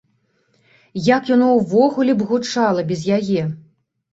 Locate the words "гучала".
2.33-2.81